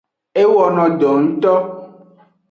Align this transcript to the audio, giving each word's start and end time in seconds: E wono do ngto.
E 0.41 0.43
wono 0.53 0.85
do 0.99 1.11
ngto. 1.23 1.53